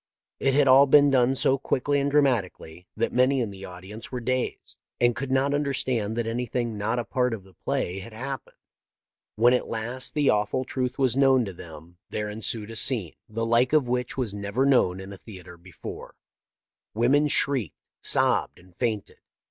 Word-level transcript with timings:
"It 0.39 0.55
had 0.55 0.67
all 0.67 0.87
been 0.87 1.11
done 1.11 1.35
so 1.35 1.59
quickly 1.59 1.99
and 1.99 2.11
dramati 2.11 2.51
cally 2.57 2.87
that 2.97 3.13
many 3.13 3.39
in 3.39 3.51
the 3.51 3.65
audience 3.65 4.11
were 4.11 4.19
dazed, 4.19 4.79
and 4.99 5.15
could 5.15 5.29
not 5.29 5.53
understand 5.53 6.17
that 6.17 6.25
anything 6.25 6.75
not 6.75 6.97
a 6.97 7.05
part 7.05 7.35
of 7.35 7.43
the 7.43 7.53
play 7.53 7.99
had 7.99 8.11
happened. 8.11 8.55
When, 9.35 9.53
at 9.53 9.67
last, 9.67 10.15
the 10.15 10.27
awful 10.31 10.65
truth 10.65 10.97
was 10.97 11.15
known 11.15 11.45
to 11.45 11.53
them 11.53 11.99
there 12.09 12.29
ensuecj 12.29 12.71
a 12.71 12.75
scene, 12.77 13.13
the 13.29 13.41
568 13.45 13.45
THE 13.45 13.45
LIFE 13.45 13.45
OF 13.45 13.45
LINCOLN. 13.45 13.49
like 13.51 13.73
of 13.73 13.87
which 13.87 14.17
was 14.17 14.33
never 14.33 14.65
known 14.65 14.99
in 14.99 15.13
a 15.13 15.17
theatre 15.19 15.57
before. 15.59 16.15
Women 16.95 17.27
shrieked, 17.27 17.77
sobbed, 18.01 18.57
and 18.57 18.75
fainted. 18.75 19.19